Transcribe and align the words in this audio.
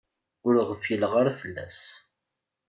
Ur 0.47 0.55
ɣfileɣ 0.69 1.11
ara 1.19 1.37
fell-as. 1.41 1.81